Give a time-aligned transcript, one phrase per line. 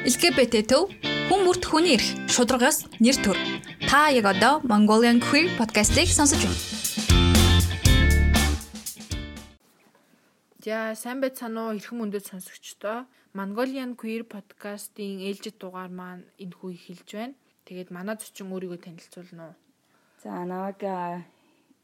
[0.00, 0.88] LGBT төв
[1.28, 3.36] хүн бүрт хүний эрх шударгаас нэр төр.
[3.84, 6.56] Та яг одоо Mongolian Queer podcast-ийг сонсож байна.
[10.64, 13.04] За сайн байцгаана уу эрхэм өндөд сонсогчдоо.
[13.36, 17.36] Mongolian Queer podcast-ийн ээлжид дугаар маань энэ хүү эхэлж байна.
[17.68, 19.56] Тэгээд манай зочин өөрийгөө танилцуулна уу?
[20.24, 20.80] За намайг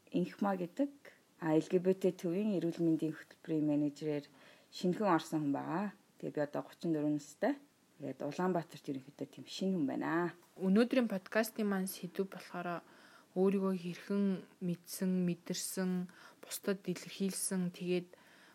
[0.09, 0.89] Инхма гэдэг
[1.37, 4.25] LGBT төвийн эрүүл мэндийн хөтөлбөрийн менежерээр
[4.73, 5.93] шинхэн орсон хүн байгаа.
[6.17, 7.53] Тэгээ би одоо 34 настай.
[7.97, 10.37] Тэгээд Улаанбаатарт ерөнхийдөө тийм шинэ хүн байна.
[10.61, 12.85] Өнөөдрийн подкастын маань сэдв болохоор
[13.33, 14.23] өөрийгөө хэрхэн
[14.61, 15.91] мэдсэн, мэдэрсэн,
[16.41, 18.09] бусдад илэрхийлсэн тэгээд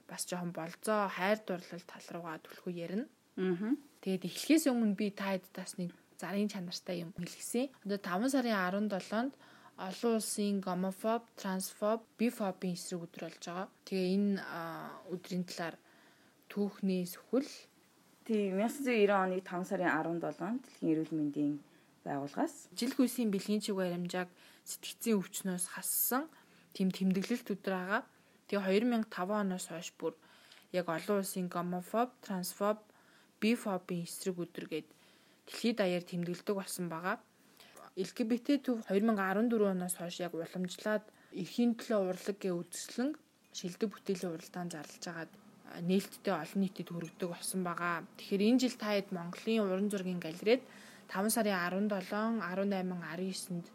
[0.07, 3.07] бас жоохон болзоо хайр дурлал тал руугаа түлхүү ярина.
[3.39, 3.75] Аа.
[4.03, 5.91] Тэгээд эхлэхээс өмнө би та хэдтаас нэг
[6.23, 7.71] зарын чанартай юм хэлгэсэн.
[7.87, 8.55] Одоо 5 сарын
[8.91, 9.35] 17-нд
[9.79, 13.69] олон улсын гомофоб, трансфоб, бифобийн эсрэг өдөр болж байгаа.
[13.87, 14.35] Тэгээ энэ
[15.15, 15.77] өдрийн талаар
[16.51, 17.51] түүхний сүхэл
[18.23, 21.55] Тийм 1990 оны 5 сарын 17-нд Дэлхийн эрүүл мэндийн
[22.07, 24.31] байгууллагаас жил хүйсийн бэлгийн чиг баримжааг
[24.63, 26.31] сэтгцийн өвчнөөс хассан
[26.71, 28.03] тэм тэмдэглэлт өдөр байгаа.
[28.47, 30.15] Тэгээ 2005 оноос хойш бүр
[30.71, 32.79] яг олон улсын гомофоб, трансфоб,
[33.43, 34.89] бифобийн эсрэг өдөр гээд
[35.51, 37.19] дэлхийд даяар тэмдэглэдэг болсон байгаа.
[37.99, 41.05] LGBT төв 2014 оноос хойш яг уламжлаад
[41.35, 43.11] эрхийн төлөө урлаг гэ үзэсгэлэн
[43.51, 45.33] шилдэг бүтээлийн уралдаан зарлж байгаад
[45.81, 48.05] нээлттэй олон нийтэд хүргэдэг болсон байгаа.
[48.19, 50.63] Тэгэхээр энэ жил та хэд Монголын уран зургийн галерейд
[51.09, 53.67] 5 сарын 17, 18, 19-нд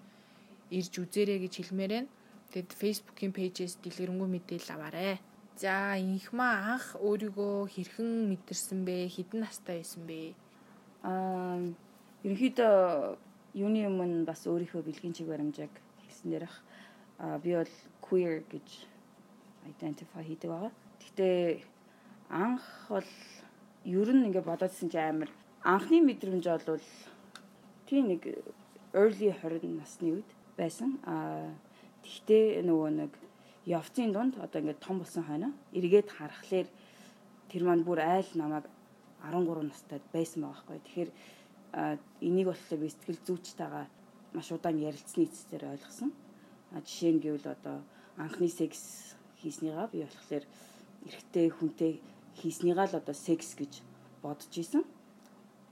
[0.77, 2.09] ирж үзээрэй гэж хэлмээр байна.
[2.53, 5.19] Тэгэд Facebook-ийн пэйжээс дэлгэрэнгүй мэдээлэл аваарэ.
[5.57, 9.09] За, инхмаа анх өөрийгөө хэрхэн мэдэрсэн бэ?
[9.09, 10.37] Хэдэн настай байсан бэ?
[11.01, 11.57] Аа,
[12.23, 12.75] ерөнхийдөө
[13.57, 15.73] юуны өмнө бас өөрийнхөө бэлгийн чиг баримжааг
[16.05, 16.55] хэлсэн дээрх
[17.17, 17.73] аа би бол
[18.05, 18.67] queer гэж
[19.65, 20.71] identify хийдэг байгаа.
[21.01, 21.37] Гэхдээ
[22.29, 23.09] анх бол
[23.85, 25.29] ер нь ингээ бодоодсэн чи амар
[25.63, 26.83] анхны мэдрэмж бол
[27.87, 28.43] тийм нэг
[28.93, 30.99] early 20 насны үед байсан.
[31.07, 31.47] А
[32.03, 33.11] тэгтээ нөгөө нэг
[33.65, 36.67] явцын дунд одоо ингээ том болсон хойно эргээд харахаар
[37.47, 38.65] тэр маань бүр айл намайг
[39.23, 40.79] 13 настай байсан байгаа байхгүй.
[40.83, 41.11] Тэгэхээр
[42.21, 43.85] энийг болохоор би сэтгэл зүйчтэйгээ
[44.35, 46.11] маш удаан ярилцсны эцсээр ойлгосон.
[46.75, 47.83] А жишээ нь гэвэл одоо
[48.17, 50.43] анхны секс хийснийгаа би болохоор
[51.07, 51.93] эрэгтэй хүнтэй
[52.39, 53.81] хийснийгаа л одоо секс гэж
[54.21, 54.83] бодож исэн.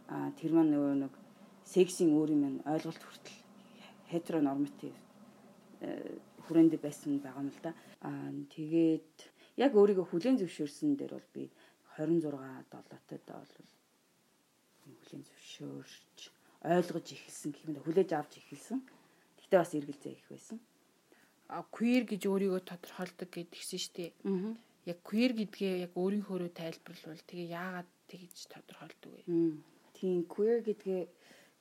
[0.10, 1.14] А тэр маань нөгөө нэг
[1.66, 3.40] сексийн өөр юм ойлголт хүртэл
[4.10, 4.98] heteronormative
[5.82, 7.72] э, хүрээнд байсан байгаа юм л да.
[8.06, 9.14] Аа тэгээд
[9.58, 11.50] яг өөрийгөө хүлээн зөвшөөрсөн дээр бол би
[11.98, 12.34] 26
[12.70, 13.54] 7-тод бол
[14.86, 16.18] хүлээн зөвшөөрч
[16.66, 18.80] ойлгож эхэлсэн гэх юм да хүлээж авч эхэлсэн.
[19.42, 20.58] Гэтэ бас эргэлзээ их байсан.
[21.50, 24.12] А queer гэж өөрийгөө тодорхойлдог гэдгийгсэн шүү дээ.
[24.26, 24.54] Аа
[24.86, 29.24] яг queer гэдгээ яг өөрийнхөөрөө тайлбарлавал тэгээ яагаад тэгж тодорхойлдог вэ?
[29.98, 31.02] Тийм queer гэдгээ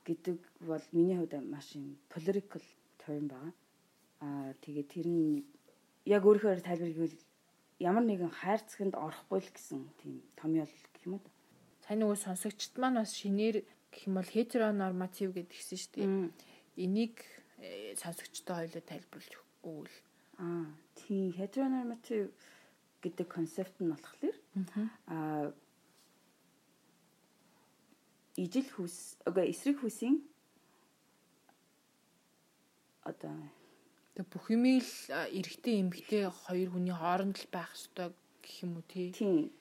[0.05, 0.37] гэдэг
[0.69, 2.61] бол миний хувьд маш юм political
[3.01, 3.53] term байгаа.
[4.21, 5.45] Аа тэгээ тэр нь
[6.05, 7.17] яг өөрийнхөө тайлбарлавал
[7.81, 11.25] ямар нэгэн хайр цэгэнд орохгүй л гэсэн тийм томьёол гэх юм уу?
[11.85, 16.09] Сайн нөгөө сонсогчд маань бас шинээр гэх юм бол heteronormative гэдгийгсэн шүү дээ.
[16.85, 17.17] Энийг
[17.59, 19.97] э, сонсогчдоо хоёлоо тайлбарлаж өгвөл.
[20.45, 20.69] Аа
[20.99, 22.29] тийм heteronormative
[23.05, 24.37] гэдэг концепт нь болохоор
[25.13, 25.53] аа
[28.41, 30.17] ижил хүс үгүй эсрэг хүсийн
[33.05, 33.37] одоо
[34.17, 34.95] тэг бүх юмыг л
[35.39, 38.11] эрэгтэй эмэгтэй хоёр хүний хооронд л байх ёстой
[38.43, 39.13] гэх юм уу тий.
[39.13, 39.53] Тийм.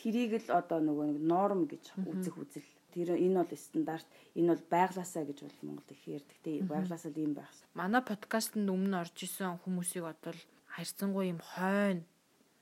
[0.00, 2.70] Тэрийг л одоо нөгөө нэг норм гэж үзэх үзэл.
[2.90, 6.38] Тэр энэ бол стандарт, энэ бол байглаасаа гэж бол Монголд их ярьдаг.
[6.42, 7.52] Тэ байглаасаа ийм байх.
[7.76, 10.34] Манай подкастт өмнө орж исэн хүмүүсийг одоо
[10.74, 12.02] харьцангуй юм хойно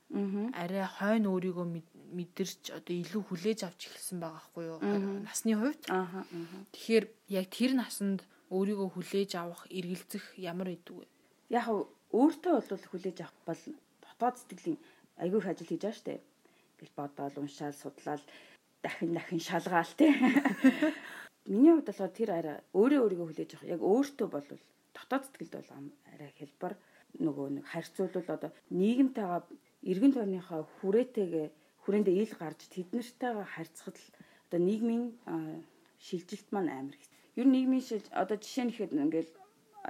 [0.09, 1.65] арай хойно өөрийгөө
[2.17, 4.79] мэдэрч одоо илүү хүлээж авч эхэлсэн байгаа хгүй юу
[5.21, 5.85] насны хувьд.
[6.73, 11.05] Тэгэхээр яг тэр насанд өөрийгөө хүлээж авах, эргэлзэх ямар идэг вэ?
[11.53, 13.61] Яг өөртөө бол хүлээж авах бол
[14.01, 14.79] дотоод сэтгэлийн
[15.21, 16.21] айгүй их ажил хийж байгаа штэ.
[16.81, 18.23] Бил бодоол, уншаал, судлаал,
[18.81, 20.09] дахин дахин шалгаал тий.
[21.45, 24.47] Миний хувьд болохоор тэр арай өөрөө өөрийгөө хүлээж авах яг өөртөө бол
[24.97, 25.69] дотоод сэтгэлд бол
[26.13, 26.73] арай хэлбэр
[27.19, 31.47] нөгөө нэг харьцуулбал одоо нийгэмтэйгээ эргэн тойрныхаа хүрээтэйгээ
[31.83, 34.07] хүрээндээ ил гарч тэднэртэйгээ харьцахад л
[34.49, 35.05] одоо нийгмийн
[35.99, 37.07] шилжилт маань амар их.
[37.39, 39.31] Ер нь нийгмийн шил одоо жишээ нь ихэд ингээл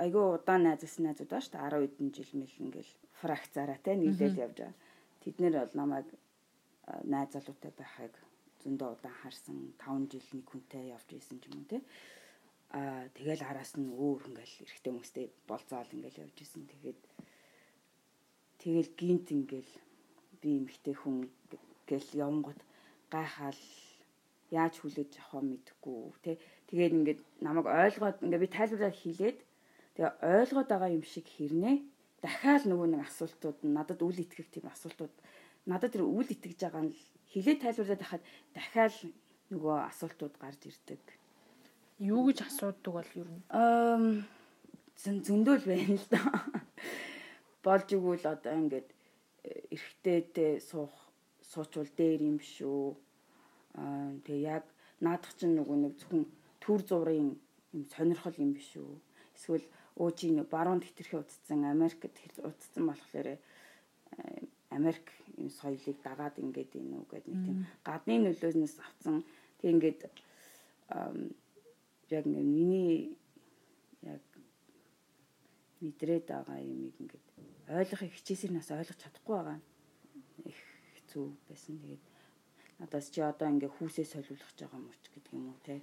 [0.03, 4.36] айгүй удаан найзсан найзууд ба шүү дээ 10 хэдэн жил мэл ингээл фракцаараа те нийлээд
[4.45, 4.75] явж байгаа.
[5.21, 6.07] Тэд нэр бол намайг
[7.03, 8.13] найз залуутай байхыг
[8.62, 11.77] зөндөө удаан харсан 5 жил нэг хүнтэй явж исэн юм те.
[12.77, 16.63] Аа тэгэл араас нь өөр ингээл эрэгтэй хүмүүстэй болцоол ингээл явж исэн.
[16.69, 17.00] Тэгээд
[18.60, 19.74] Тэгэл гинт ингээл
[20.42, 21.28] би эмхтэй хүн
[21.88, 22.60] гэл явангууд
[23.12, 23.62] гайхаал
[24.52, 26.32] яаж хүлээж авах мэдэхгүй те
[26.70, 29.40] тэгээд ингээд намайг ойлгоод ингээд би тайлбараа хийлээд
[29.96, 31.76] тэгээ ойлгоод байгаа юм шиг хэрнээ
[32.24, 35.14] дахиад нөгөө нэг асуултууд надад үл итгэх тийм асуултууд
[35.70, 36.96] надад тэр үл итгэж байгаа нь
[37.32, 38.24] хилээ тайлбарлаад байхад
[38.56, 38.94] дахиад
[39.54, 41.02] нөгөө асуултууд гарч ирдэг.
[42.00, 43.44] Юу гэж асуудаг бол ер нь?
[43.50, 44.00] Аа
[45.00, 46.20] зөндөөл байна л да.
[47.64, 48.90] Болж игүүл одоо ингээд
[49.74, 50.94] эргэжтэйтэй суух
[51.52, 52.96] суучвал дээр юм шүү.
[53.80, 54.66] Аа тэгээ яг
[55.04, 56.24] наадах чинь нөгөө нэг зөвхөн
[56.64, 57.36] төр зургийн
[57.76, 58.96] юм сонирхол юм биш үү?
[59.36, 59.66] Эсвэл
[60.00, 62.04] өө чи нэг баруун хэтэрхий утцсан Америкт
[62.50, 63.28] утцсан болохоор
[64.70, 65.06] Америк
[65.38, 67.58] юм соёлыг дагаад ингээд ийн үү гэдэг нэг тийм
[67.88, 69.16] гадны нөлөөнөөс авсан
[69.60, 70.02] тэг ингээд
[72.10, 73.18] яг миний
[75.84, 77.26] мэдрээд байгаа юмыг ингээд
[77.80, 79.58] ойлгохыг хичээсэрнээс ойлгож чадахгүй байгаа
[80.50, 80.60] их
[80.96, 81.76] хэцүү байсан.
[81.81, 82.04] Тэгээд
[82.80, 85.74] надаас чи одоо ингээ хүүсээ солиулах гэж байгаа юм уу гэдэг юм уу те.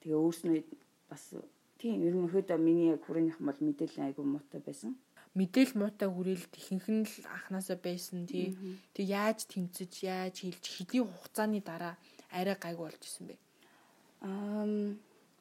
[0.00, 0.58] Тэгээ өөрснөө
[1.10, 1.24] бас
[1.80, 4.92] тийм ерөнхийдөө миний яг хүрээних бол мэдээлэл айгүй муутай байсан
[5.34, 8.54] мэдээл муутай хүрээлт ихэнх нь л анханасаа байсан тий.
[8.94, 11.98] Тэг яаж тэмцэж, яаж хийлж хэдийн хугацааны дараа
[12.30, 13.34] арай гайг болж исэн бэ?
[14.22, 14.94] Аа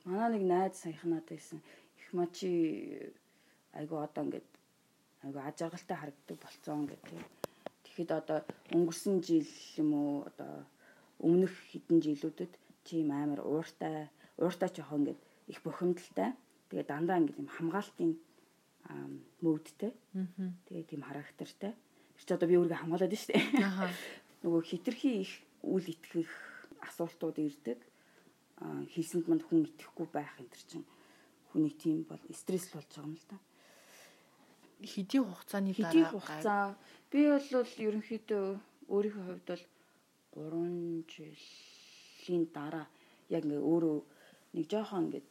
[0.10, 1.62] манай нэг найз саяхнаад байсан.
[1.62, 1.83] Их
[2.14, 3.14] мачи
[3.74, 4.50] айгу одоо ингээд
[5.26, 7.18] айгу ажаргалтай харагддаг болцсон гэдэг.
[7.84, 8.40] Тэгэхэд одоо
[8.72, 9.50] өнгөрсөн жил
[9.82, 10.66] юм уу одоо
[11.20, 12.54] өмнөх хэдэн жилүүдэд
[12.86, 16.34] чи юм амар ууртай, ууртай яхаа ингээд их бухимдалтай.
[16.70, 18.12] Тэгээ дандаа ингээд юм хамгаалтын
[19.42, 19.92] мөвдтэй.
[20.68, 21.74] Тэгээ тийм характертай.
[21.74, 23.40] Тэр чи одоо би өөрийгөө хамгаалаад штэ.
[24.44, 25.32] Нөгөө хитрхи их
[25.64, 26.32] үл итгэх
[26.84, 27.80] асуултууд ирдэг.
[28.92, 30.86] Хийсэнд манд хүн итгэхгүй байх энэ төр чинь
[31.54, 33.38] хүний тийм бол стресс болж байгаа юм л да.
[34.82, 36.64] Хэдийн хугацааны дараа хэдийн хугацаа
[37.14, 38.46] би бол ерөнхийдөө
[38.90, 39.66] өөрийнхөө хувьд бол
[40.34, 42.86] 3 жилийн дараа
[43.30, 43.98] яг ингээ өөрөө
[44.58, 45.30] нэг жоохон ингээд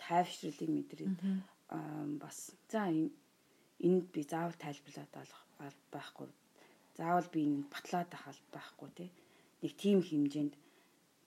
[0.00, 1.16] тайвшруулыг мэдрээд
[2.22, 2.38] бас
[2.72, 5.12] за энд би заавал тайлбарлаад
[5.92, 6.28] байхгүй.
[6.96, 9.10] Заавал би энэ батлаад ахал байхгүй тий.
[9.62, 10.54] Нэг тийм хэмжээнд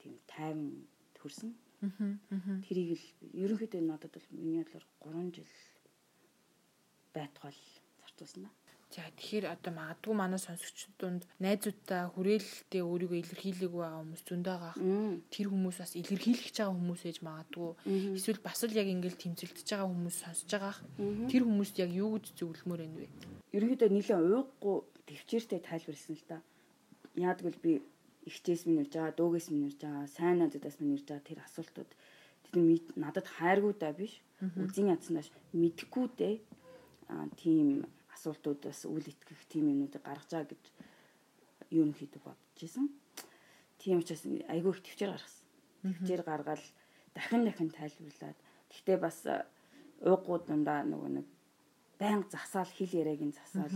[0.00, 0.84] тийм тайван
[1.16, 1.54] төрсөн.
[1.82, 5.52] Тэрийг л ерөнхийдөө надад бол миний бодлоор 3 жил
[7.14, 7.54] байтугай
[7.98, 8.46] зарцуулсан.
[8.92, 14.76] За тэгэхээр одоо магадгүй манай сонсогчдод дунд найзуудтай хүрээлэлтэд өөрийгөө илэрхийлэг байгаа хүмүүс зөндөө gaах.
[15.32, 17.70] Тэр хүмүүс бас илэрхийлэх гэж байгаа хүмүүс ээж магадгүй.
[18.20, 20.78] Эсвэл бас л яг ингээл тэмцэлдэж байгаа хүмүүс сонсож байгаах.
[21.32, 23.08] Тэр хүмүүст яг юу гэж зөвлөмөр байна вэ?
[23.56, 24.76] Ерөнхийдөө нэлээд уйггүй
[25.08, 26.38] төвчээртэй тайлбарлсан л да.
[27.16, 27.72] Яагтвэл би
[28.28, 31.90] ихчээс минь ирж байгаа, дүүгээс минь ирж байгаа, сайн нададаас минь ирж байгаа тэр асуултууд
[32.46, 32.56] тэр
[32.96, 34.20] надад хайргүй даа биш.
[34.42, 36.34] Үзэн ядснаас мэдхгүй дээ.
[37.12, 40.64] Аа тийм асуултуудаас үл итгэх тийм юмнуудыг гаргаж байгаа гэж
[41.70, 42.86] ерөнхийдөө бодож исэн.
[43.78, 45.44] Тийм учраас айгүй их төвчээр гаргасан.
[45.82, 46.62] Төвчээр гаргаад
[47.14, 48.38] дахин дахин тайлбарлаад
[48.70, 49.18] гэхдээ бас
[50.00, 51.26] уугууд дундаа нөгөө нэг
[51.98, 53.74] байнга засаал хэл яриаг нь засаал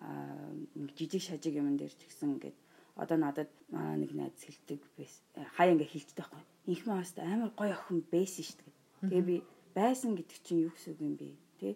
[0.00, 0.52] аа
[0.96, 2.56] жижиг шажиг юм дээр ч гэсэн ингээд
[2.96, 5.22] одоо надад манай нэг найз хэлдэг байс
[5.56, 6.44] хаяа ингээ хэлдэг байхгүй.
[6.72, 8.74] Инх мааст амар гоё охин байсан шүү дээ.
[9.08, 9.36] Тэгээ би
[9.74, 11.28] байсан гэдэг чинь юу гэсэн үг юм бэ?
[11.60, 11.68] Тэ?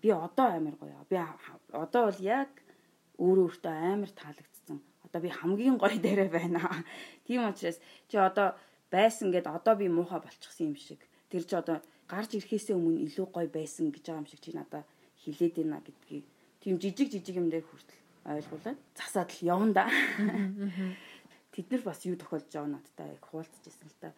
[0.00, 1.04] би одоо амар гоё.
[1.08, 1.16] Би
[1.72, 2.50] одоо бол яг
[3.18, 4.78] өөрөө өөртөө амар таалагдсан.
[5.04, 6.60] Одоо би хамгийн гоё дээрээ байна.
[7.26, 8.54] Тийм учраас чи одоо
[8.92, 11.00] байсан гэд одоо би муухай болчихсон юм шиг.
[11.32, 14.86] Тэр чи одоо гарч ирэхээсээ өмнө илүү гоё байсан гэж байгаа юм шиг чи надад
[15.24, 16.24] хилээд байна гэдгийг
[16.60, 19.84] тийм жижиг жижиг юм дээр хүртэл ойлгуулад засаад л явна да.
[21.52, 24.12] Тэд нар бас юу тохиолж байгаа надтай яг хуваалцажсэн л та.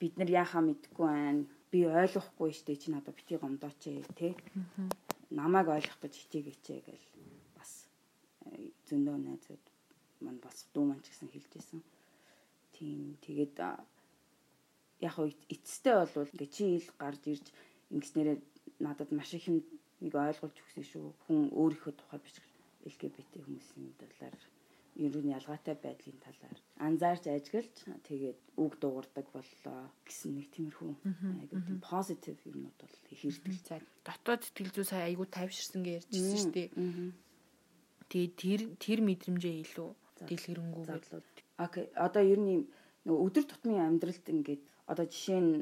[0.00, 1.46] Бид нар яахаа мэдгүй байна.
[1.70, 4.34] Би ойлгохгүй штэ чи надад бити гомдооч ээ тэ.
[5.30, 7.02] Намайг ойлгох гэж хичээгээч гэж
[7.54, 7.86] бас
[8.50, 9.64] э, зөндөө найзууд
[10.24, 11.80] мань бас дүү маань ч гэсэн хэлжсэн
[12.74, 13.58] тийм тэгээд
[15.04, 15.16] яг
[15.52, 17.46] эцэстээ болвол ингээ чи ил гарч ирж
[17.94, 18.38] ингэснээрээ
[18.80, 21.06] надад маш их нэг ойлгуулж өгсөн шүү.
[21.26, 22.34] Хүн өөрийнхөө тухай биш
[22.88, 24.36] LGBT хүмүүсийн талаар
[24.94, 27.74] ер нь ялгаатай байдлын талаар анзаарч ажиглаж
[28.06, 30.92] тэгээд үг дуугардаг боллоо гэсэн нэг тиймэрхүү
[31.42, 33.54] айгуу тийм позитив юмнууд бол их ирдэг.
[33.66, 36.68] За дотоод сэтгэл зүй сая айгуу тайвширсан гэж ярьжсэн шүү дээ.
[38.10, 39.90] Тэгээд тэр тэр мэдрэмжээ илүү
[40.30, 40.84] дэлгэрэнгүй.
[41.58, 41.84] Окей.
[41.98, 42.62] Одоо ер нь
[43.02, 45.52] нөгөө өдөр тутмын амьдралд ингээд одоо жишээ нь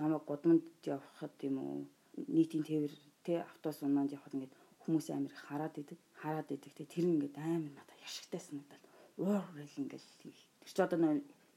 [0.00, 1.76] намайг гудамд явхад юм уу
[2.16, 6.72] нийтийн тээвэр тэ автобус унаад явхад ингээд хүмүүс амир хараад идэг хараад идэг.
[6.76, 8.84] Тэ тэр ингээд амар надад яшигтай санагдал
[9.18, 10.34] уур гэл ингээд тэр
[10.66, 10.98] чи одоо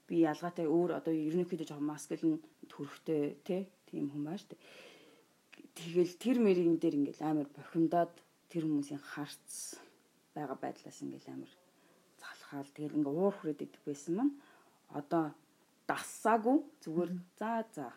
[0.06, 2.38] би ялгаатай өөр одоо ерөнхийдөө жоохон маскулин
[2.70, 4.60] төрхтэй тэ тийм хүн шүү дээ
[5.76, 8.14] тэгэл тэр мэрийн дээр ингээд амар бохимдоод
[8.50, 9.82] тэр хүмүүсийн харц
[10.34, 11.52] байгаа байдлаас ингээд амар
[12.46, 14.34] уурлахаал тэгэл ингээ уур хүрээд идэх байсан маань
[14.94, 15.34] одоо
[15.88, 17.88] дасаагүй зүгээр за за.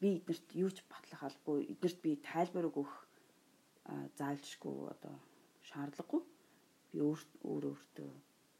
[0.00, 1.68] Би эднэрт юу ч батлах албагүй.
[1.72, 2.92] Эднэрт би тайлбар өгөх
[4.18, 5.14] заалжгүй одоо
[5.68, 6.22] шаардлагагүй
[6.92, 8.10] би өөр өөр өөртөө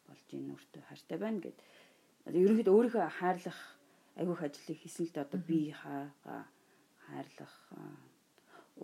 [0.06, 1.58] болж ийн өөртөө хайртай байна гэд
[2.40, 3.60] ерөнхийдөө өөрийнхөө хайрлах
[4.20, 6.42] айгүйх ажлыг хийсэн л дээ одоо би хаагаа
[7.06, 7.54] хайрлах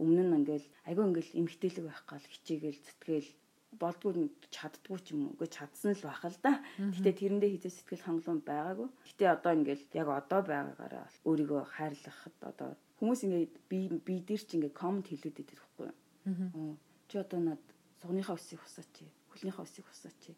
[0.02, 3.30] өмнө нь ингээл айгүй ингээл эмгтээлэг байх гал хичээгээл зүтгээл
[3.78, 4.12] болдгүй
[4.50, 6.52] чаддгүй ч юм уу гэж чадсан л байх л да.
[6.94, 8.88] Гэтэ тэрэндээ хизээ сэтгэл хангалуун байгаагүй.
[9.06, 14.50] Гэтэ одоо ингээл яг одоо байгаагаараа өөрийгөө хайрлахад одоо хүмүүс ингээд би би дээр ч
[14.58, 15.96] ингээд комент хэлээд байхгүй юу.
[16.24, 17.62] Чи одоо над
[18.02, 18.94] сугныхаа өсийг хусаач.
[19.32, 20.36] Хөлнийхаа өсийг хусаач.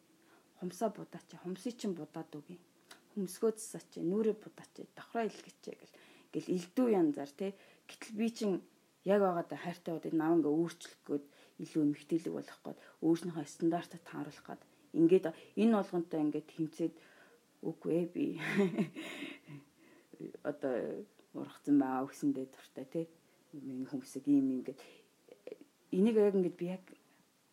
[0.59, 1.29] Хумсаа будаач.
[1.43, 2.59] Хумсыг чинь будаад үгүй.
[3.15, 3.99] Хөмсгөө засаач.
[3.99, 4.87] Нүрээ будаач.
[4.95, 5.95] Давхраа илгээч гэл
[6.33, 7.55] гэл элдүү янзаар те.
[7.91, 8.57] Гэтэл би чинь
[9.05, 11.25] яг байгаадаа хайртай удаа нав ингээ өөрчлөх гээд
[11.63, 14.63] илүү эмгтээлэг болох гээд өөрснийхөө стандартад тааруулах гээд
[14.99, 15.27] ингээд
[15.59, 16.95] энэ болгонтой ингээд тэмцээд
[17.67, 18.25] үгүй ээ би
[20.51, 20.75] одоо
[21.35, 23.05] ургацсан байгаа гэсэндээ дуртай тий
[23.53, 24.79] миний хүмүүсийг ийм ингээд
[25.93, 26.83] энийг яг ингээд би яг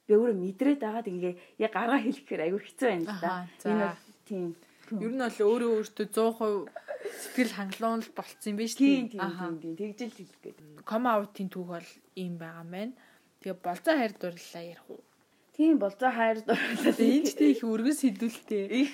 [0.07, 3.31] би өөрөө мэдрээд байгаа тэгээ яг гараа хэлэхээр айгүй хэцүү байна л да
[3.67, 4.47] энэ бол тийм
[5.05, 9.75] ер нь бол өөрөө өөртөө 100% сэтгэл хангалуун л болцсон юм биш тийм тийм тийм
[9.77, 12.93] тэгжэл хэлэх гээд ком аутын түүх бол ийм байгаа маань
[13.39, 14.99] Тэгээ болцоо хайр дурлалаа ярих уу?
[15.55, 16.91] Тийм болцоо хайр дурлалаа.
[16.99, 18.63] Энд ч их өргөн сэдвэлтэй.
[18.83, 18.91] Их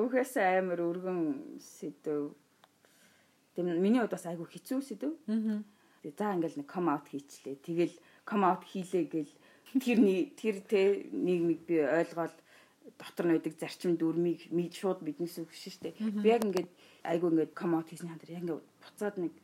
[0.00, 2.32] үхээс амар өргөн сэдв.
[3.52, 5.12] Тийм миний хувьд бас айгүй хэцүү сэдв.
[5.28, 5.60] Аа.
[6.00, 7.60] Тэгээ за ингээл нэг come out хийчлээ.
[7.60, 9.32] Тэгэл come out хийлээ гэл
[9.82, 9.98] тэр
[10.36, 12.36] тэр тэ нийгмиг би ойлгоод
[12.98, 15.96] дотор нь байдаг зарчим дүрмийг мэд шууд биднээс өгш штэ.
[15.96, 16.70] Би яг ингээд
[17.06, 19.34] айгүй ингээд come out хийсний хандар яг ингээд буцаад нэг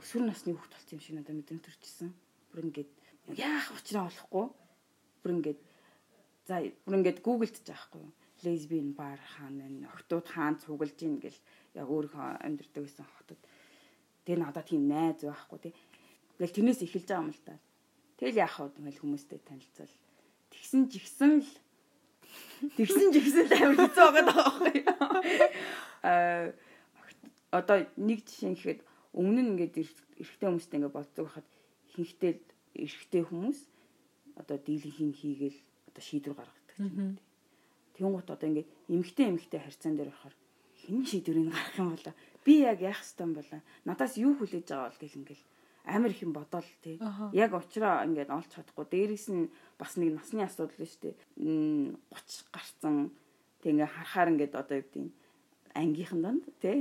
[0.00, 2.10] өсвөр насны хүүхд болсон юм шиг надад мэдрэмт төрчихсөн.
[2.52, 2.90] Бүр ингээд
[3.36, 4.46] яах учраа болохгүй
[5.20, 5.60] бүр ингээд
[6.48, 6.54] за
[6.86, 8.06] бүр ингээд гуглдж байгаа хгүй
[8.42, 11.38] лесбиан бар хаана энэ октод хаан цуглаж ийн гэл
[11.78, 13.40] яг өөрийнхөө амьдрдаг гэсэн хотод
[14.26, 15.74] тэгээ надад тийм найз байхгүй тий
[16.42, 17.54] Тэгэл тэрнээс эхэлж байгаа юм л да.
[18.22, 19.90] Тэгэл яах вэ ингээл хүмүүстэй танилцал.
[20.54, 21.50] Тэгсэн жигсэн л
[22.78, 24.94] тэгсэн жигсэн л амар хэцүү байгаа байхгүй юу.
[26.06, 26.54] Аа
[27.58, 29.74] одоо нэг жишээ гэхэд өмнө нь ингээд
[30.22, 31.48] эрэгтэй хүмүүстэй ингээд болцдог хахад
[31.98, 32.38] хинхтэй
[32.78, 33.58] эрэгтэй хүмүүс
[34.38, 35.58] одоо дийлэнхийн хийгээл
[35.90, 37.18] одоо шийдвэр гаргадаг юм.
[37.98, 40.36] Тэнгуут одоо ингээд эмэгтэй эмэгтэй харьцаан дээр байхаар
[40.86, 42.06] хэн шийдвэрийг гаргах юм бол
[42.46, 43.50] би яг яах ёстой юм бол
[43.82, 45.44] надаас юу хүлээж байгаа бол гэл ингээл
[45.84, 47.00] амар их юм бодоол тий.
[47.32, 48.86] Яг уучраа ингээд олж чадахгүй.
[48.86, 51.16] Дээрээс нь бас нэг насны асуудал л шүү дээ.
[52.06, 53.10] 30 гарцсан
[53.62, 55.10] тэг ингээ харахаар ингээд одоо юу гэдэг
[55.74, 56.78] ангийнхан донд тий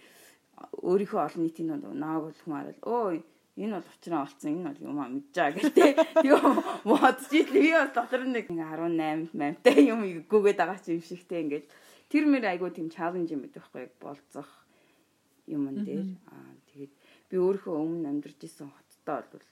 [0.86, 3.20] өөрийнхөө олон нийтийн донд нааг бол хүн хараад өө
[3.56, 5.94] энэ бол учраа олцсон энэ бол юм а мэдж байгаа гэдэг.
[6.32, 6.40] Юу
[6.88, 11.66] бодож ийл би бол дотор нэг 18 8-тай юм гүгээд байгаа ч юм шигтэй ингээд
[12.08, 14.48] тэр мэр айгуу тийм чаленж юм байдаг байхгүй болцох
[15.44, 16.16] юм дээр.
[16.32, 16.61] Аа
[17.32, 19.46] би өөрөө өмнө амьдарч исэн хоттой бол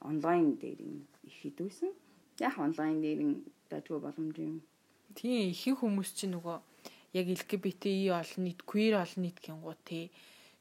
[0.00, 0.80] онлайн дээр
[1.28, 1.92] их хийдвэсэн.
[2.40, 3.20] Яг онлайн дээр
[3.68, 4.64] дажгүй боломж юм.
[5.12, 6.56] Тийм ихэнх хүмүүс чинь нөгөө
[7.20, 10.08] яг LGBTI олон нийт, queer олон нийт гингуу тий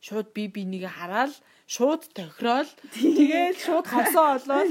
[0.05, 1.33] шууд би бинийг хараад
[1.65, 4.69] шууд тохирол тэгээд шууд хосоо олоод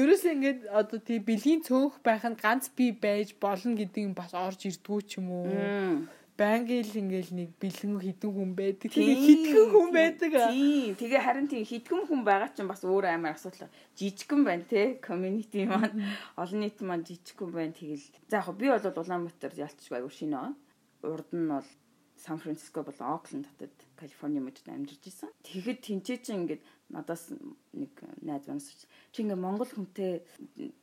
[0.00, 4.66] ерөөсөө ингээд одоо тий бэлгийн цөөнх байханд ганц би байж болно гэдэг юм бас орж
[4.66, 5.46] ирдгүү ч юм уу
[6.34, 8.90] байнгын л ингээл нэг бэлэн хідэн хүн байдаг.
[8.90, 10.30] Тэгээ хитгэн хүн байдаг.
[10.50, 10.98] Тийм.
[10.98, 13.70] Тэгээ харин тийм хитгэн хүн байгаа чинь бас өөр амар асуудал.
[13.94, 14.98] Жижигхэн байна те.
[14.98, 16.02] Community маань
[16.34, 17.78] олон нийт маань жижигхэн байна.
[17.78, 18.10] Тэгэл.
[18.26, 20.58] За яг би бол Улаанбаатар ялцчихгүй аягүй шинэ.
[21.06, 21.68] Урд нь бол
[22.18, 25.30] Сан Франциско болон Окленд хотод Калифорни мужид амьдарч исэн.
[25.46, 27.30] Тэгэхэд тэнцээ чи ингээд надаас
[27.74, 28.70] нэг найз манаас
[29.12, 30.22] чи ингээд Монгол хүнтэй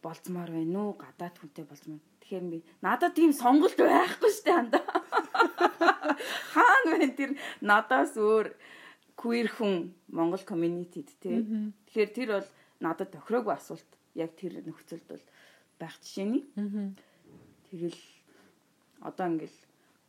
[0.03, 1.00] болцмоор байна уу?
[1.00, 2.03] Гадаад хүнтэй болцмоор.
[2.22, 4.79] Тэгэхээр би надад тийм сонголт байхгүй штэ анда.
[6.53, 7.31] Хаан вэ тэр
[7.62, 8.53] надаас өөр
[9.15, 11.45] queer хүн Монгол community-д тий.
[11.89, 12.50] Тэгэхээр тэр бол
[12.81, 13.91] надад тохироогүй асуулт.
[14.17, 15.24] Яг тэр нөхцөлд бол
[15.79, 16.43] байх жишээний.
[17.69, 18.01] Тэгэл
[19.01, 19.60] одоо ингээл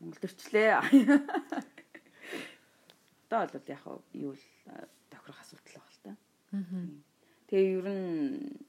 [0.00, 0.80] Монгол төрчлээ.
[3.32, 4.44] Одоо бол яг юу л
[5.08, 6.12] тохирох асуудал байгаа л та.
[7.48, 8.60] Тэгээ ер нь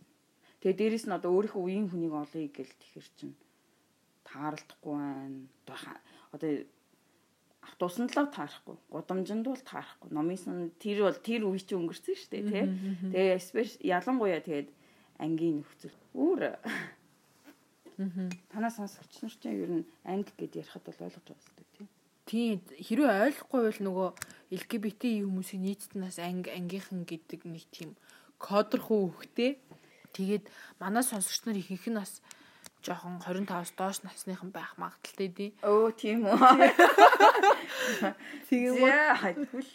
[0.63, 3.35] тэгээ дээрэс нь одоо өөрийнхөө үеийн хүнийг олъё гэл тэгэхэр чинь
[4.23, 5.47] тааралдахгүй байна.
[6.33, 6.65] Одоо
[7.63, 8.75] автобусанд л таарахгүй.
[8.91, 10.09] Гудамжинд бол таарахгүй.
[10.11, 12.65] Номын тэр бол тэр үе чинь өнгөрсөн шүү дээ, тий.
[13.13, 14.69] Тэгээ спеш ялангуяа тэгээд
[15.23, 16.57] ангийн нөхцөл өөр
[18.49, 21.87] Танаа сонсогч нар чинь ер нь анги гэд ярихад бол ойлгож байгаа хэрэгтэй тийм.
[22.25, 24.09] Тийм хэрвээ ойлгохгүй бол нөгөө
[24.57, 27.93] LGBT хүмүүсийн нийтднээс анги ангийнхан гэдэг нэг тийм
[28.41, 29.61] кодорхуу хөхтэй.
[30.09, 30.49] Тэгээд
[30.81, 32.25] манай сонсогч нар ихэнх нь бас
[32.83, 35.51] жоохон 25-аас доош насныхан байх магадaltaй дээ.
[35.63, 36.37] Өө тийм үү.
[38.49, 38.91] Тийм үү.
[39.23, 39.71] Хайгуул.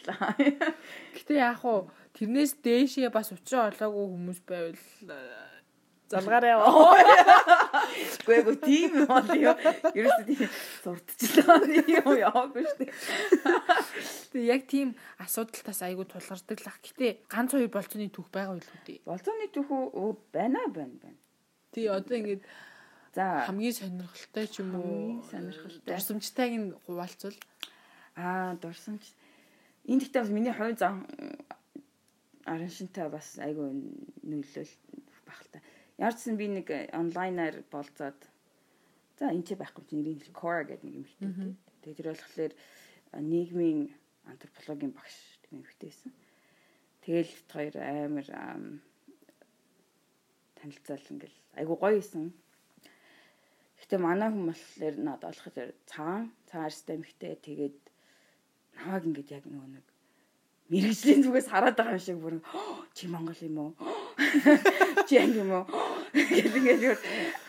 [1.17, 5.49] Гэтэ яг уу тэрнээс дээшээ бас учраа олоогүй хүмүүс байвал э,
[6.09, 6.93] залгаарай яваа.
[8.25, 9.55] Гүй гүй тийм юм бол юу.
[9.93, 10.49] Ерөөсөө тийм
[10.83, 12.93] сурталчлаа юм яваагүй шүү дээ.
[14.33, 16.79] Тэгээ яг тийм асуудалтаас айгүй тулгардаг лах.
[16.81, 18.99] Гэтэ ганц хоёр болцооны түүх байгаа байлгүй дээ.
[19.05, 21.17] Болцооны түүхүү өө байна байна байна.
[21.69, 22.41] Тий одоо ингээд
[23.15, 25.81] За хамгийн сонирхолтой ч юм уу сонирхолтой.
[25.89, 27.37] дурсамжтайг нь хуваалцвал
[28.15, 29.03] аа дурсамж
[29.89, 30.95] энэ гэхдээ бас миний хувь зам
[32.45, 33.73] арын шинтэй бас айгүй
[34.23, 34.73] нөлөөл
[35.51, 35.59] та.
[35.97, 38.19] Яарчсан би нэг онлайнаар болцоод
[39.17, 41.29] за энэ ч байхгүй ч нэрийн Cora гэдэг нэг юм хтэй.
[41.81, 42.53] Тэгээ тэр болохоор
[43.19, 43.89] нийгмийн
[44.29, 45.17] антропологийн багш
[45.49, 46.13] тийм хтэйсэн.
[47.03, 48.81] Тэгэл хоёр амар ам,
[50.55, 52.31] танилцал ингээл айгүй гоё исэн.
[53.79, 57.77] Гэтэ манай хүмүүс болохоор надад болохоор цагаан цагаан системтэй тэгээд
[58.79, 59.85] намайг ингээд яг нөгөө нэг
[60.69, 63.71] мэрэгжлийн зүгээс хараад байгаа юм шиг бүр "Хоо, чи Монгол юм уу?
[65.09, 65.65] Чи анги юм уу?
[66.13, 67.05] Гэт ингээд бүр-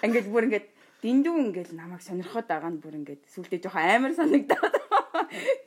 [0.06, 0.66] ингээд бүр ингээд
[1.04, 4.74] дэндүү ингээд намайг сонирхоод байгаа нь бүр ингээд сүултээ жоохон амар санагдаад.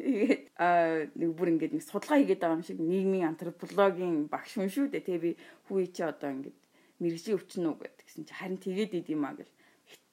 [0.01, 4.69] Тэгээд аа нэг бүр ингээд нэг судалгаа хийгээд байгаа юм шиг нийгмийн антропологийн багш хүн
[4.73, 5.05] шүү дээ.
[5.05, 5.31] Тэгээ би
[5.69, 6.57] хүү чи одоо ингээд
[7.01, 9.53] мэрэгжлийн өвчин үү гэдгсэн чи харин тэгээд идэм аа гэл.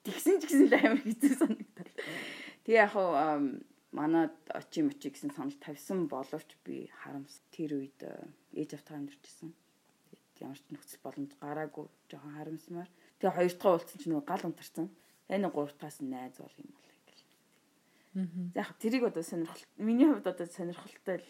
[0.04, 1.92] Тэгсэн ч гэсэн л амар хэцүү санагдал.
[2.64, 3.36] Тэгээ яг хаа
[3.92, 8.14] манад очи мочи гэсэн санал тавьсан боловч би харамс тэр үед э,
[8.54, 9.50] ээж автаа амьдэрчсэн.
[9.50, 12.90] Тэгээд ямар ч нөхцөл боломж гараагүй жоохон харамсмаар.
[13.18, 14.86] Тэгээ хоёр дахь уулзсан чинь нөгөө гал унтарсан.
[15.28, 17.22] Нэг гурав нь найз бол юм бол гэл.
[18.54, 21.28] За яг тэрийг одоо сонирхол миний хувьд одоо сонирхолтой л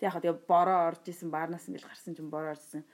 [0.00, 2.86] яг тэгээ бороо орж исэн баарнаас ингээл гарсан чинь бороо орсон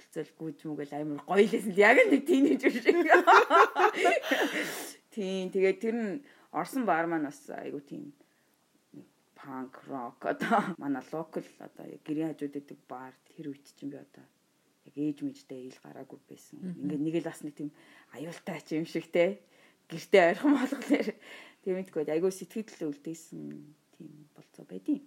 [0.00, 2.96] хөтөлцөл гүйж мүгэл амар гоё лээсэн л яг нэг тийнейж шиг.
[5.12, 6.12] Тийм тэгээ тэр нь
[6.56, 8.16] орсон баар маань бас айгу тийм
[9.36, 14.24] панк рок одоо манай локал одоо гэрийн хажууд гэдэг бар тэр үед чинь би одоо
[14.86, 16.58] яг ээж мэжтэй ил гараагүй байсан.
[16.60, 17.70] Ингээд нэг л бас нэг тийм
[18.16, 19.40] аюултай ч юм шиг те
[19.88, 21.08] гэртээ ойрхон болохоор
[21.62, 23.42] тийм мэдгүй айгүй сэтгэл үлдээсэн
[23.96, 25.00] тийм болцоо байдیں۔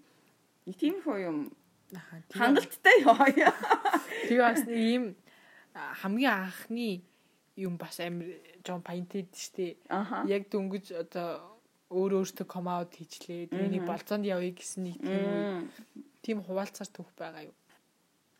[0.65, 1.37] Нэг тийм хөө юм
[2.33, 2.97] хангалттай
[3.37, 3.53] яа.
[4.27, 5.03] Тэгээ бас нэг ийм
[5.73, 7.01] хамгийн анхны
[7.57, 9.77] юм бас амир жон паинтэд штэ.
[10.29, 11.59] Яг дөнгөж одоо
[11.93, 13.53] өөр өөртөө ком аут хийчлээ.
[13.53, 14.97] Миний болцоонд явъя гэсэн нэг
[16.25, 17.55] тийм хуваалцаар түүх байгаа юу.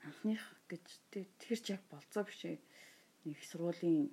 [0.04, 2.58] анхных гэж тэ- тэр ч яг болцоо биш ээ.
[3.26, 4.10] Нэг сургуулийн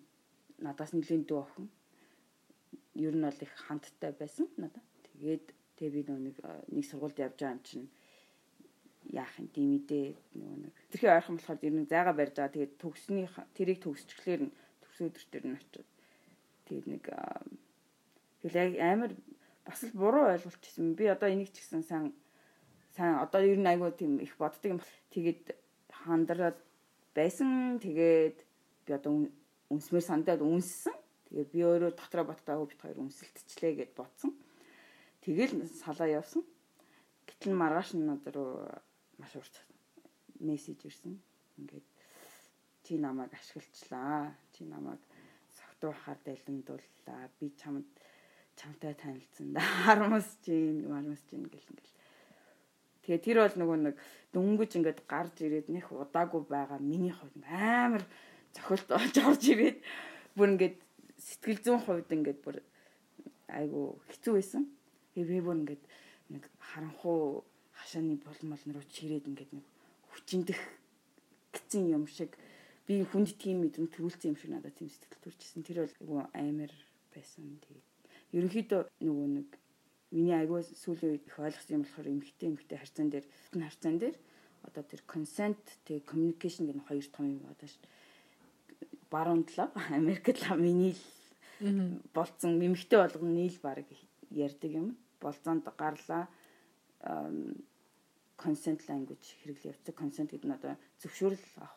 [0.63, 1.67] надаас нэлийн дүү охин.
[2.95, 4.85] Ер нь бол их хандтай байсан надад.
[5.17, 5.47] Тэгээд
[5.81, 6.37] тэгээ би нэг
[6.71, 7.89] нэг сургуульд явж байгаа юм чинь
[9.09, 12.55] яах юм димидээ нөгөө нэг тэрхий ойрхон болохоор ер нь зайгаа барьж байгаа.
[12.55, 14.53] Тэгээд төгсний тэрийг төгсчихлээр нь
[14.85, 15.89] төгс өдөр төр нь очиод
[16.69, 17.05] тэгээд нэг
[18.45, 19.13] тэгэл амар
[19.65, 20.95] бас л буруу ойлголтчихсан.
[20.95, 22.13] Би одоо энийг ч гэсэн сайн
[22.97, 24.81] сайн одоо ер нь айгүй тийм их боддог юм.
[25.15, 25.55] Тэгээд
[26.05, 26.59] хандраад
[27.15, 27.79] байсан.
[27.81, 28.39] Тэгээд
[28.87, 29.33] би одоо үн-
[29.71, 30.95] үнсмэр сандаад үнссэн.
[31.29, 34.35] Тэгээд би өөрөө дотроо боттойгоо бит хоёр үнсэлтчлээ гэд бодсон.
[35.23, 36.43] Тэгэл салаа явсан.
[37.29, 38.67] Гэтэл маргааш нь руу
[39.21, 39.57] маш урт
[40.41, 41.21] мессеж ирсэн.
[41.61, 41.87] Ингээд
[42.85, 44.33] чи намайг ашиглачлаа.
[44.57, 45.01] Чи намайг
[45.53, 47.29] согтуухаар дэлэндууллаа.
[47.39, 47.87] Би чамд
[48.57, 49.61] чамтай танилцсан да.
[49.85, 51.97] Харамсаж юм, харамсаж юм гэл ингээл.
[53.05, 53.97] Тэгээ тэр бол нөгөө нэг
[54.37, 58.05] дөнгөж ингээд гарч ирээд нэх удаагүй байгаа миний хувьд амар
[58.53, 59.79] цохилт болж орж ирээд
[60.37, 60.77] бүр ингээд
[61.17, 62.61] сэтгэл зүйн хувьд ингээд бүр
[63.49, 64.69] айгу хэцүү байсан.
[65.17, 65.83] Тэгээ би бүр ингээд
[66.37, 67.49] нэг харанхуу
[67.81, 69.67] хашааны болмол руу чирээд ингээд нэг
[70.13, 70.61] хүчиндэх
[71.57, 72.37] гцэн юм шиг.
[72.87, 75.65] Би хүнд тийм мэдрэмж төрүүлсэн юм шиг надад тийм сэтгэл төрчихсэн.
[75.65, 76.73] Тэр бол амар
[77.15, 77.59] байсан.
[77.65, 79.49] Тэгээ ерөнхийдөө нөгөө нэг
[80.15, 84.17] миний айгуу сүүлийн үед их ойлгосон юм болохоор эмгтэй эмгтэй харьцаан дээр энэ харьцаан дээр
[84.67, 87.69] одоо тэр consent тэгээ communication гэх хоёр том юм одоо
[89.11, 90.95] баруун талаа Америкт миний
[91.61, 92.61] л болцсон.
[92.61, 93.87] Эмгтэй болгоно нийл баг
[94.31, 94.97] ярьдаг юм.
[95.21, 96.29] Болцоонд гарлаа
[98.41, 99.95] consent language хэрэглээ явцдаг.
[100.01, 100.75] Consent гэдэг нь одоо
[101.05, 101.77] зөвшөөрөл авах.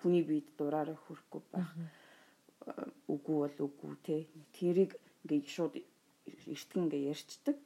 [0.00, 1.70] Хүний биед дураараа хүрэхгүй байх.
[3.04, 4.16] Үгүй бол үгүй те.
[4.56, 4.96] Тэрийг
[5.28, 7.56] ингээ шууд эртгэн ингээ ярьцдаг.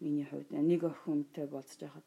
[0.00, 0.48] Миний хувьд.
[0.48, 2.06] Нэг охинтой болцож байхад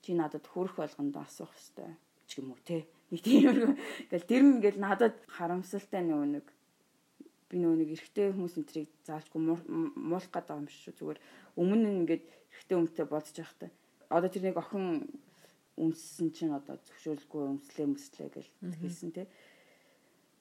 [0.00, 2.88] чи надад хүрэх болгонд асуух хэвээр ч юм уу те.
[3.12, 6.46] Нэг тийм ингээл тэр нь ингээл надад харамсалтай нөгөө нэг
[7.52, 10.94] би нөгөө нэг эрэгтэй хүмүүс энтрийг заалчгүй муулах гэдэг юм шүү.
[10.96, 11.20] Зүгээр
[11.60, 13.70] өмнө нь ингээд эрэгтэй хүнтэй болцож байхдаа
[14.10, 15.06] одоо тэр нэг охин
[15.80, 18.46] өмссөн чинь одоо зөвшөөрлгүй өмслээ өмслээ гэж
[18.82, 19.30] хэлсэн те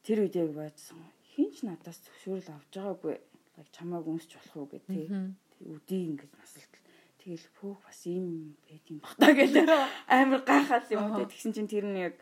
[0.04, 1.00] тэр үед яг байцсан
[1.32, 3.16] хинч надаас зөвшөөрөл авч байгаагүй
[3.60, 5.08] яг чамааг өмсч болох уу гэх тий.
[5.60, 6.84] Үдий ингэж насалтал.
[7.20, 9.54] Тэгэл пөөх бас ийм байт юм бахтаа гэж
[10.08, 11.26] амар гайхал юм тий.
[11.28, 12.16] Тэгсэн чинь тэр нь яг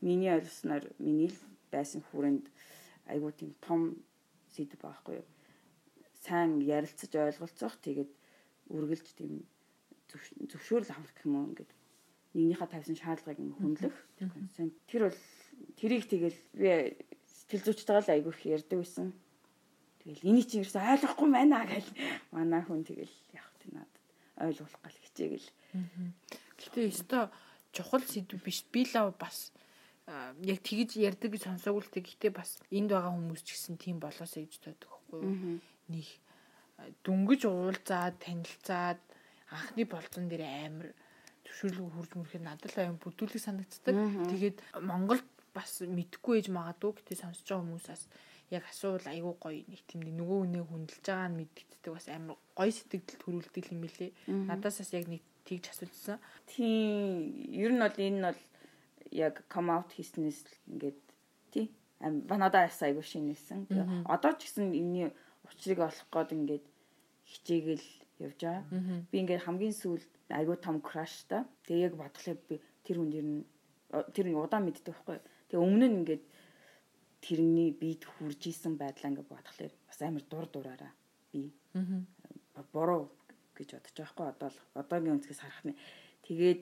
[0.00, 1.38] миний ойлгосноор миний л
[1.74, 2.46] байсан хүрээнд
[3.10, 3.98] айгуу тийм том
[4.54, 5.28] сэдв байхгүй юу.
[6.22, 8.10] Сайн ярилцаж ойлголцох тэгээд
[8.70, 9.42] үргэлж тийм
[10.50, 11.72] зөвшөөрөл авах гэх юм уу ингээд
[12.34, 15.20] нэгнийхээ тавьсан шаардлагыг хүндлэх консент тэр бол
[15.78, 16.70] тэрийг тэгэл би
[17.24, 19.08] сэтгэл зүйчтэйгээ л айгүй их ярьдаг байсан.
[20.02, 21.90] Тэгэл энийг чи ерөөсөй ойлгохгүй байна гэл
[22.34, 23.96] манай хүн тэгэл яг тийм надад
[24.42, 25.48] ойлгуулах гал хичээгэл.
[26.58, 27.22] Гэтэ өстой
[27.70, 28.66] чухал сэдв биш.
[28.72, 29.54] Би лав бас
[30.42, 34.44] яг тэгж ярьдаг гэж сонсоогүй л тэгтээ бас энд байгаа хүмүүс ч гэсэн тийм болоосоо
[34.44, 35.58] гэж боддог байхгүй юу?
[35.88, 36.06] Нэг
[37.06, 39.00] дүнгэж уулзаад танилцаад
[39.54, 40.88] анхны болцон дээр амар
[41.46, 43.94] төвшөрлөг хурж мөрөхөд надад л аян бүдүүлэг санагддаг.
[44.32, 48.02] Тэгээд Монголд бас мэдхгүй ээж магадгүй гэтээ сонсож байгаа хүмүүсээс
[48.50, 52.72] яг асуувал айгүй гоё нэг тийм нөгөө хүнээ хүндэлж байгаа нь мэддэгддэг бас амар гоё
[52.74, 54.12] сэтгэл төрүүлдэг юм билэ.
[54.50, 56.18] Надаас бас яг нэг тэгж асуужсан.
[56.50, 58.40] Тийм ер нь бол энэ нь бол
[59.14, 60.98] яг come out хийснээс ингээд
[61.54, 61.66] тий
[62.02, 63.70] банада яс айгүй шинэсэн.
[64.04, 65.08] Одоо ч гэсэн энэний
[65.46, 66.64] учрыг олох гээд ингээд
[67.30, 67.86] хичээгэл
[68.18, 68.64] явж байгаа.
[69.10, 71.46] Би ингээд хамгийн сүүлд айгүй том та.
[71.66, 73.42] Тэгээ яг бодлоо би тэр хүн ер нь
[74.14, 75.18] тэр нь удаан мэддэг байхгүй.
[75.50, 76.24] Тэгээ өмнө нь ингээд
[77.24, 80.92] тэрний бид хүрж исэн байдлаа ингээд бодглохлоор бас амар дур дураараа
[81.32, 81.52] би
[82.72, 83.10] буруу
[83.56, 85.78] гэж бодож байгаа хгүй одоо л одоогийн өнцгөөс харах нь.
[86.26, 86.60] Тэгээд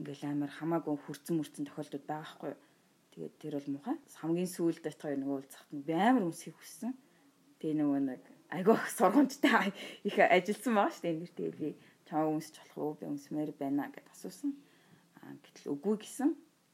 [0.00, 2.52] ингээл амар хамаагүй хүрцэн мөрцэн тохиолдод байгаа хгүй
[3.12, 6.92] тэгээд тэр бол муухай хамгийн сүүлд очиж нөгөө уулзахт би амар өмсөхийг хүссэн.
[7.60, 9.72] Тэгээ нөгөө нэг айгүй сургамжтай
[10.04, 11.16] их ажилласан байгаа шүү дээ.
[11.16, 11.68] Энэ тэгээ би
[12.06, 12.98] чамаа өмсч болох уу?
[13.00, 14.52] Би өмсмээр байна гэд асуусан.
[15.24, 16.30] Аа гэтэл үгүй гэсэн.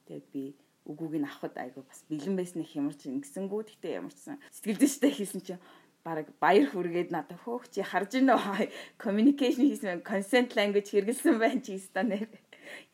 [0.07, 0.45] Тэгээд би
[0.89, 4.81] үгүйг нь авахд айгүй бас бэлэн байсан их ямар ч ингэсэнгүү гэхдээ ямар ч сэтгэл
[4.81, 5.63] зүйчтэй хийсэн чинь
[6.01, 11.61] бараг баяр хүргээд надад хөөх чи харж ийн нөө communication хийсэн consent language хэрэгэлсэн байх
[11.61, 12.25] чи нэр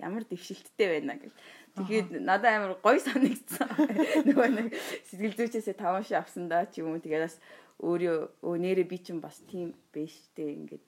[0.03, 1.33] ямар дэвшилттэй байна гэж.
[1.75, 3.67] Тэгээд надад амар гоё санагдсан.
[4.31, 4.67] Нөгөө нэг
[5.11, 7.37] сэтгэл зүйчээсээ таван ши авсан да ч юм уу тэгээд бас
[7.83, 10.85] өөрөө өө нэрээ би чинь бас тийм биш тэ ингээд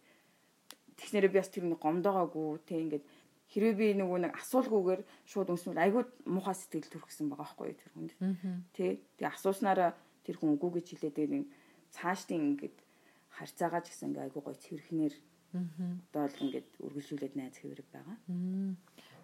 [0.95, 3.05] тэгснээрээ би бас тэр нэг гомдоогаагүй тэ ингээд
[3.51, 8.13] хэрвээ би нөгөө нэг асуулгүйгээр шууд өмснөл айгүй муухай сэтгэл төрөхсөн байгаа байхгүй тэр хүнд.
[8.71, 9.03] Тэ.
[9.19, 9.91] Тэгээ асууснараа
[10.23, 11.45] тэр хүн үгүй гэж хэлээд тэгээ нэг
[11.95, 12.77] цаашдын ингээд
[13.35, 15.15] харьцаагаа ч гэсэн ингээ айгүй гоё цэвэрхнэр
[15.55, 18.19] одоо л ингээд үргэлжлүүлээд найз хэврэг байгаа.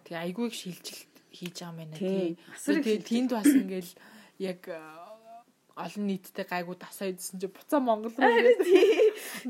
[0.03, 2.37] Тэгээ их шилжилт хийж байгаа юм байна тий.
[2.37, 3.91] Тэгээ тэнд бас ингээл
[4.39, 4.61] яг
[5.73, 8.61] олон нийттэй гайгүй дасаа идсэн чи буцаа Монгол руу ирээ.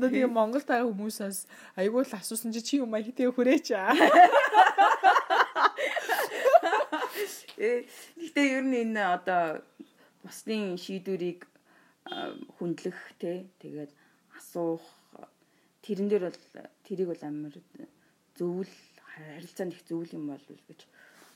[0.00, 1.44] Одоо тэгээ Монгол таа хүмүүсээс
[1.76, 3.92] айгүй л асуусан чи чи юм а хитээ хүрээч аа.
[7.60, 7.84] Э
[8.18, 9.60] гэтээ ер нь энэ одоо
[10.24, 11.44] бусдын шийдвэрийг
[12.56, 13.92] хүндлэх те тэгээд
[14.40, 14.82] асуух
[15.84, 16.40] тэрэн дээр бол
[16.88, 17.54] тэрийг бол амар
[18.34, 18.72] зөвл
[19.12, 20.80] харилцаанд их зөвл юм бол гэж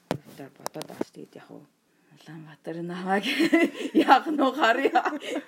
[0.08, 1.62] бодоод байгаа шүү дээ яг хуу
[2.18, 3.24] Улаанбаатар намайг
[3.94, 5.02] яг нуу харъя.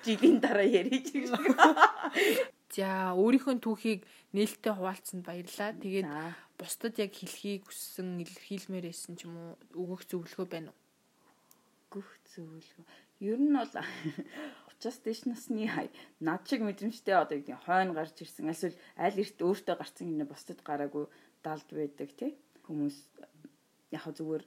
[0.05, 1.29] Жилийн дараа яриж гэж.
[2.75, 5.75] За өөрийнхөө түүхийг нээлттэй хуваалцсанд баярлалаа.
[5.75, 6.07] Тэгээд
[6.55, 10.79] бусдад яг хэлхийг хүссэн илэрхийлмээр байсан ч юм уу өгөх зөвлөгөө байна уу?
[11.99, 12.85] Өгөх зөвлөгөө.
[13.19, 13.73] Ер нь бол
[14.71, 15.67] учраас дэш насны
[16.23, 20.25] над шиг мэдрэмжтэй одоо юу гэдэг хойно гарч ирсэн эсвэл аль эрт өөртөө гарцсан юм
[20.25, 21.05] бусдад гараагүй
[21.43, 22.31] далд байдаг тий
[22.65, 22.97] хүмүүс
[23.91, 24.43] яг зүгээр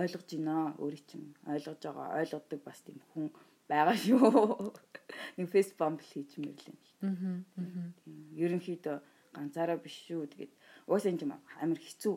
[0.00, 3.30] ойлгож байна өөрийг чинь ойлгож байгаа ойлгодог бас тийм хүн
[3.68, 4.72] байгаа шүү.
[5.36, 6.76] Нэг фейс бамбл хийж мэрлээ.
[7.04, 7.40] Аа.
[8.44, 8.96] Ерөнхийдөө
[9.34, 10.26] ганцаараа биш шүү.
[10.32, 10.52] Тэгээд
[10.88, 12.14] уусаа юм амар хэцүү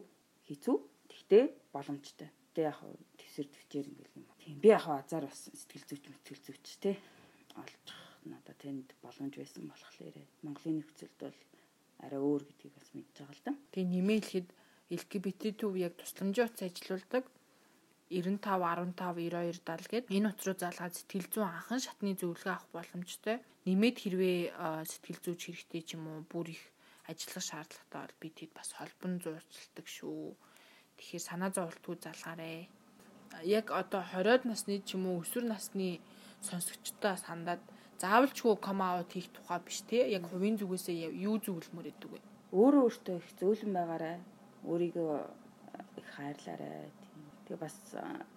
[0.48, 0.78] хэцүү.
[1.12, 2.30] Тэгтээ боломжтой.
[2.54, 2.82] Тэ яг
[3.20, 4.26] төсөр төвчээр ингээл юм.
[4.42, 6.98] Тийм би яг азар бас сэтгэл зүйч мэтгэл зүйч те
[7.56, 7.86] олж
[8.26, 11.38] надад тэнд боломж байсан болохоор Монголын нөхцөлд бол
[12.04, 13.54] арай өөр гэдгийг бас мэдж байгаа л да.
[13.72, 14.48] Тэгээ нэмэлхэд
[14.88, 17.24] LGBT төв яг тусламжийн утас ажилуулдаг
[18.10, 22.68] 95 15 92 70 гээд энэ утас руу залгаад сэтгэл зүйн анхан шатны зөвлөгөө авах
[22.72, 23.44] боломжтой.
[23.68, 24.40] Нэмээд хэрвээ
[24.88, 26.64] сэтгэл зүйч хэрэгтэй ч юм уу бүр их
[27.12, 30.36] ажиллах шаардлагатай бол би тэд бас холбон зуурчилдаг шүү.
[30.96, 32.72] Тэгэхээр санаа зовлтгүй залгаарэ.
[33.44, 36.00] Яг одоо 20-од насны ч юм уу өсвөр насны
[36.48, 37.60] сонсогчдоо сандаад
[38.00, 40.08] заавалчгүй ком аут хийх тухай биш те.
[40.16, 42.20] Яг хувийн зүгээсээ юу зөвлөмөр өгдөг вэ?
[42.56, 44.18] Өөрөө өөртөө их зөөлөн байгаарай.
[44.66, 45.14] Өөрийгөө
[46.02, 46.90] их хайрлаарай
[47.48, 47.80] Тэгээ бас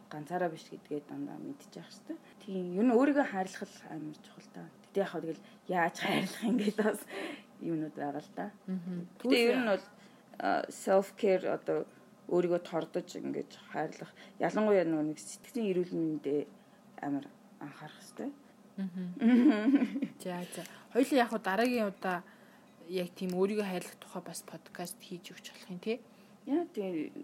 [0.06, 2.18] ганцаараа биш гэдгээ дандаа мэдчих хэвээр.
[2.46, 4.62] Тийм ер нь өөрийгөө хайрлах амар чухал та.
[4.87, 7.00] Гэтэ яг хаа тэгэл яаж хайрлах юм гээд бас
[7.59, 8.46] юмнууд байгаа л да.
[9.18, 9.85] Гэтэ ер нь бол
[10.70, 11.90] self care одоо
[12.30, 16.46] өөрийгөө тордож ингэж хайрлах ялангуяа нэг сэтгцийн эрүүл мэндэд
[17.02, 17.26] амар
[17.59, 18.30] анхаарах хэрэгтэй.
[20.22, 20.62] За за.
[20.94, 22.22] Хоёул яг дараагийн удаа
[22.90, 25.98] яг тийм өөрийгөө хайлах тухай бас подкаст хийж өгч болох юм тий.
[26.50, 27.14] Яа тий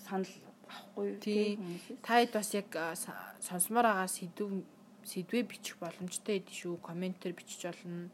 [0.00, 0.32] санал
[0.68, 1.60] авахгүй юу тий
[2.00, 2.68] та хэд бас яг
[3.44, 4.64] сонсомоор байгаа сэдв
[5.04, 8.08] сэдвээ бичих боломжтой эд шүү комментээр бичиж болно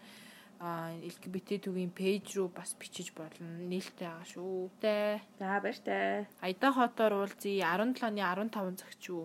[0.61, 3.48] а LGBT төвийн пэйж рүү бас бичиж болно.
[3.64, 4.68] Нээлттэй байгаа шүү.
[4.85, 5.24] Тэ.
[5.40, 6.29] За баяртай.
[6.44, 9.24] Аяда хотоор уулзъя 17-ны 15 цагт шүү.